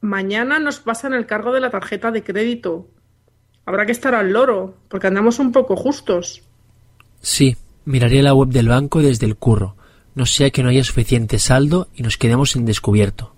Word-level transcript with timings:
Mañana 0.00 0.58
nos 0.58 0.80
pasan 0.80 1.12
el 1.12 1.26
cargo 1.26 1.52
de 1.52 1.60
la 1.60 1.70
tarjeta 1.70 2.10
de 2.10 2.22
crédito. 2.22 2.88
Habrá 3.66 3.86
que 3.86 3.92
estar 3.92 4.14
al 4.14 4.32
loro, 4.32 4.78
porque 4.88 5.06
andamos 5.06 5.38
un 5.38 5.52
poco 5.52 5.76
justos. 5.76 6.42
Sí, 7.20 7.56
miraré 7.84 8.22
la 8.22 8.34
web 8.34 8.48
del 8.48 8.68
banco 8.68 9.00
desde 9.00 9.26
el 9.26 9.36
curro, 9.36 9.76
no 10.14 10.26
sea 10.26 10.50
que 10.50 10.62
no 10.62 10.70
haya 10.70 10.84
suficiente 10.84 11.38
saldo 11.38 11.88
y 11.94 12.02
nos 12.02 12.16
quedemos 12.16 12.56
en 12.56 12.64
descubierto. 12.64 13.34